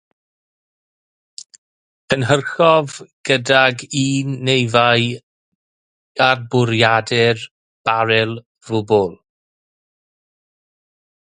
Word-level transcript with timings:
Cynhyrchodd 2.13 2.95
gydag 3.29 3.83
un 4.03 4.31
neu 4.49 4.63
ddau 4.75 5.05
garbwradur 6.21 7.43
baril 7.91 8.33
ddwbl. 8.39 9.13